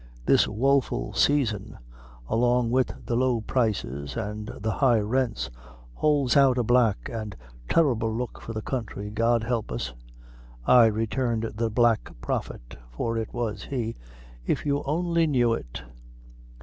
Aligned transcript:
This 0.25 0.47
woeful 0.47 1.13
saison, 1.13 1.77
along 2.27 2.71
wid 2.71 2.91
the 3.05 3.15
low 3.15 3.39
prices 3.41 4.17
and 4.17 4.47
the 4.59 4.71
high 4.71 4.99
rents, 4.99 5.51
houlds 6.01 6.35
out 6.35 6.57
a 6.57 6.63
black 6.63 7.07
and 7.13 7.35
terrible 7.69 8.11
look 8.11 8.41
for 8.41 8.51
the 8.51 8.63
counthry, 8.63 9.11
God 9.11 9.43
help 9.43 9.71
us!" 9.71 9.93
"Ay," 10.65 10.87
returned 10.87 11.43
the 11.53 11.69
Black 11.69 12.15
Prophet, 12.19 12.77
for 12.89 13.15
it 13.15 13.31
was 13.31 13.65
he, 13.65 13.95
"if 14.43 14.65
you 14.65 14.81
only 14.87 15.27
knew 15.27 15.53
it." 15.53 15.83